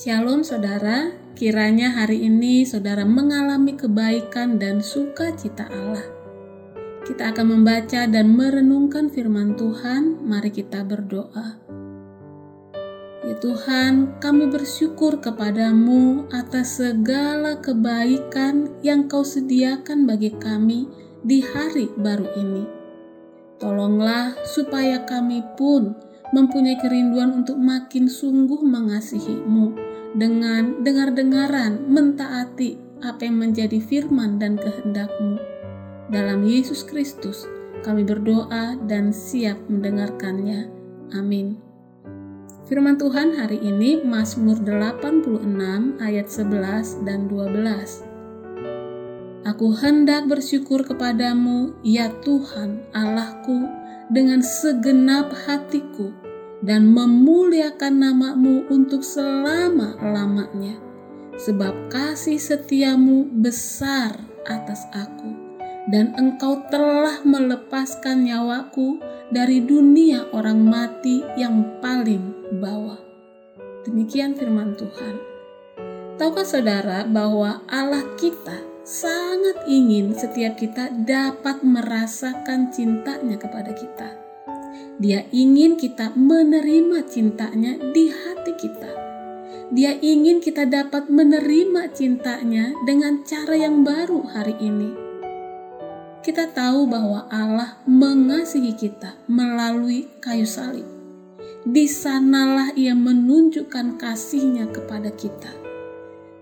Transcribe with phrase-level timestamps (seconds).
[0.00, 6.00] Shalom saudara, kiranya hari ini saudara mengalami kebaikan dan sukacita Allah.
[7.04, 11.60] Kita akan membaca dan merenungkan firman Tuhan, mari kita berdoa.
[13.28, 20.88] Ya Tuhan, kami bersyukur kepadamu atas segala kebaikan yang kau sediakan bagi kami
[21.20, 22.64] di hari baru ini.
[23.60, 25.92] Tolonglah supaya kami pun
[26.32, 35.38] mempunyai kerinduan untuk makin sungguh mengasihimu dengan dengar-dengaran mentaati apa yang menjadi firman dan kehendakmu.
[36.10, 37.46] Dalam Yesus Kristus
[37.80, 40.68] kami berdoa dan siap mendengarkannya.
[41.16, 41.56] Amin.
[42.70, 48.06] Firman Tuhan hari ini Mazmur 86 ayat 11 dan 12.
[49.40, 53.66] Aku hendak bersyukur kepadamu, ya Tuhan Allahku,
[54.12, 56.12] dengan segenap hatiku
[56.60, 60.76] dan memuliakan namamu untuk selama-lamanya.
[61.40, 64.12] Sebab kasih setiamu besar
[64.44, 65.32] atas aku,
[65.88, 69.00] dan engkau telah melepaskan nyawaku
[69.32, 73.00] dari dunia orang mati yang paling bawah.
[73.88, 75.16] Demikian firman Tuhan.
[76.20, 84.19] Tahukah saudara bahwa Allah kita sangat ingin setiap kita dapat merasakan cintanya kepada kita.
[85.00, 88.90] Dia ingin kita menerima cintanya di hati kita.
[89.72, 95.10] Dia ingin kita dapat menerima cintanya dengan cara yang baru hari ini
[96.20, 100.84] kita tahu bahwa Allah mengasihi kita melalui kayu salib.
[101.64, 105.48] Di sanalah ia menunjukkan kasihnya kepada kita.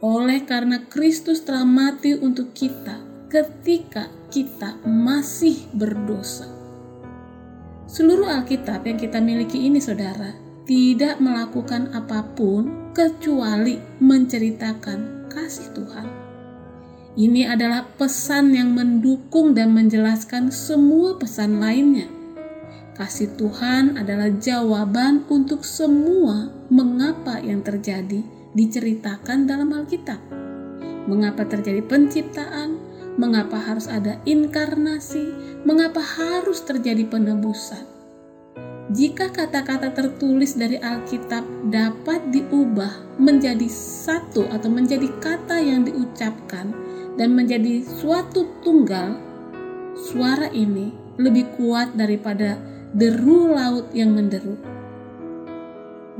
[0.00, 6.55] Oleh karena Kristus telah mati untuk kita ketika kita masih berdosa.
[7.96, 10.36] Seluruh Alkitab yang kita miliki ini saudara,
[10.68, 16.04] tidak melakukan apa pun kecuali menceritakan kasih Tuhan.
[17.16, 22.04] Ini adalah pesan yang mendukung dan menjelaskan semua pesan lainnya.
[23.00, 28.20] Kasih Tuhan adalah jawaban untuk semua mengapa yang terjadi
[28.52, 30.20] diceritakan dalam Alkitab.
[31.08, 32.75] Mengapa terjadi penciptaan,
[33.16, 35.32] mengapa harus ada inkarnasi,
[35.64, 37.84] mengapa harus terjadi penebusan.
[38.86, 41.42] Jika kata-kata tertulis dari Alkitab
[41.74, 46.70] dapat diubah menjadi satu atau menjadi kata yang diucapkan,
[47.16, 49.16] dan menjadi suatu tunggal,
[49.96, 52.60] suara ini lebih kuat daripada
[52.92, 54.54] deru laut yang menderu.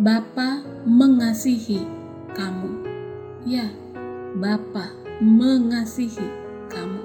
[0.00, 1.84] Bapa mengasihi
[2.32, 2.72] kamu.
[3.44, 3.68] Ya,
[4.36, 6.45] Bapa mengasihi
[6.76, 7.03] kamu.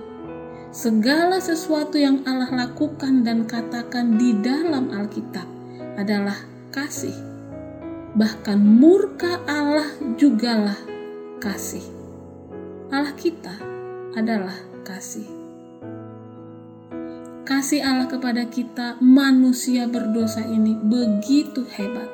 [0.72, 5.48] Segala sesuatu yang Allah lakukan dan katakan di dalam Alkitab
[5.96, 6.36] adalah
[6.76, 7.16] kasih.
[8.16, 9.88] Bahkan murka Allah
[10.20, 10.80] jugalah
[11.40, 11.84] kasih.
[12.92, 13.56] Allah kita
[14.16, 15.28] adalah kasih.
[17.48, 22.08] Kasih Allah kepada kita, manusia berdosa ini begitu hebat.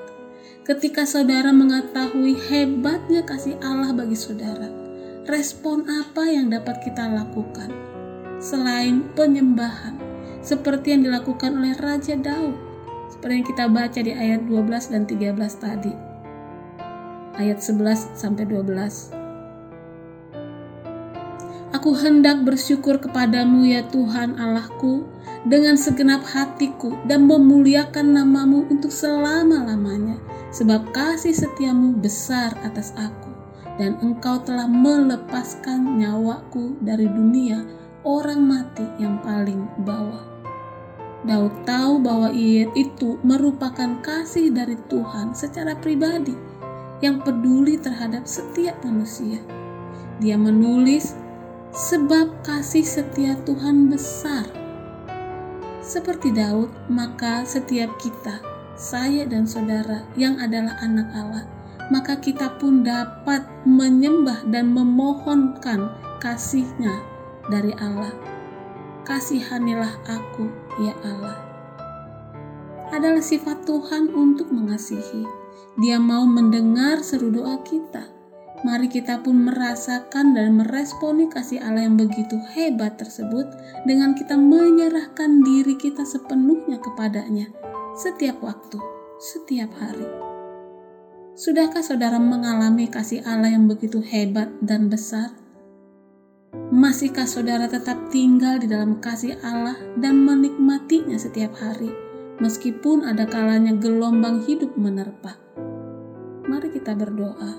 [0.66, 4.86] Ketika saudara mengetahui hebatnya kasih Allah bagi saudara,
[5.27, 7.67] respon apa yang dapat kita lakukan
[8.39, 9.99] selain penyembahan,
[10.39, 12.55] seperti yang dilakukan oleh Raja Daud,
[13.11, 15.93] seperti yang kita baca di ayat 12 dan 13 tadi.
[17.35, 19.11] Ayat 11 sampai 12.
[21.75, 25.03] Aku hendak bersyukur kepadamu ya Tuhan Allahku
[25.43, 30.17] dengan segenap hatiku dan memuliakan namamu untuk selama-lamanya
[30.55, 33.26] sebab kasih setiamu besar atas aku
[33.77, 37.61] dan engkau telah melepaskan nyawaku dari dunia
[38.05, 40.25] orang mati yang paling bawah.
[41.25, 46.33] Daud tahu bahwa ia itu merupakan kasih dari Tuhan secara pribadi
[47.01, 49.41] yang peduli terhadap setiap manusia.
[50.17, 51.13] Dia menulis
[51.73, 54.49] sebab kasih setia Tuhan besar.
[55.83, 58.41] Seperti Daud, maka setiap kita,
[58.75, 61.45] saya dan saudara yang adalah anak Allah,
[61.89, 65.91] maka kita pun dapat menyembah dan memohonkan
[66.23, 67.01] kasihnya
[67.47, 68.11] dari Allah.
[69.07, 70.51] Kasihanilah aku,
[70.84, 71.39] ya Allah.
[72.91, 75.23] Adalah sifat Tuhan untuk mengasihi.
[75.79, 78.17] Dia mau mendengar seru doa kita
[78.66, 83.45] Mari kita pun merasakan dan meresponi kasih Allah yang begitu hebat tersebut
[83.85, 87.53] dengan kita menyerahkan diri kita sepenuhnya kepadanya
[87.93, 88.81] setiap waktu,
[89.22, 90.36] setiap hari.
[91.37, 95.37] Sudahkah saudara mengalami kasih Allah yang begitu hebat dan besar?
[96.73, 101.93] Masihkah saudara tetap tinggal di dalam kasih Allah dan menikmatinya setiap hari,
[102.41, 105.37] meskipun ada kalanya gelombang hidup menerpa?
[106.49, 107.53] Mari kita berdoa.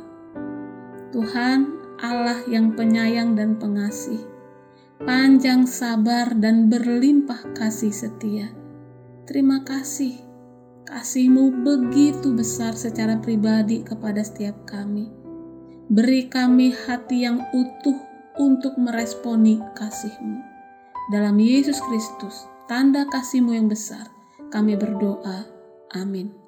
[1.14, 1.70] Tuhan
[2.02, 4.26] Allah yang penyayang dan pengasih,
[5.06, 8.50] panjang sabar dan berlimpah kasih setia.
[9.22, 10.27] Terima kasih,
[10.88, 15.12] kasihmu begitu besar secara pribadi kepada setiap kami.
[15.92, 17.96] Beri kami hati yang utuh
[18.40, 20.40] untuk meresponi kasihmu.
[21.12, 24.08] Dalam Yesus Kristus, tanda kasihmu yang besar,
[24.48, 25.44] kami berdoa.
[25.92, 26.47] Amin.